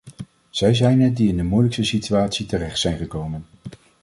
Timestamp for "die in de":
1.17-1.43